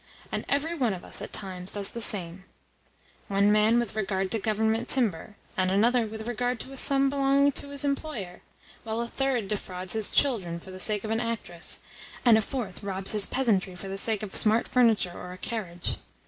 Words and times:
And 0.31 0.45
every 0.49 0.73
one 0.73 0.95
of 0.95 1.05
us 1.05 1.21
at 1.21 1.31
times 1.31 1.73
does 1.73 1.91
the 1.91 2.01
same: 2.01 2.43
one 3.27 3.51
man 3.51 3.77
with 3.77 3.95
regard 3.95 4.31
to 4.31 4.39
Government 4.39 4.89
timber, 4.89 5.35
and 5.55 5.69
another 5.69 6.07
with 6.07 6.27
regard 6.27 6.59
to 6.61 6.71
a 6.73 6.77
sum 6.77 7.07
belonging 7.07 7.51
to 7.51 7.67
his 7.69 7.85
employer, 7.85 8.41
while 8.83 8.99
a 8.99 9.07
third 9.07 9.47
defrauds 9.47 9.93
his 9.93 10.09
children 10.11 10.59
for 10.59 10.71
the 10.71 10.79
sake 10.79 11.03
of 11.03 11.11
an 11.11 11.19
actress, 11.21 11.81
and 12.25 12.35
a 12.35 12.41
fourth 12.41 12.81
robs 12.81 13.11
his 13.11 13.27
peasantry 13.27 13.75
for 13.75 13.89
the 13.89 13.95
sake 13.99 14.23
of 14.23 14.33
smart 14.33 14.67
furniture 14.67 15.13
or 15.15 15.33
a 15.33 15.37
carriage. 15.37 15.97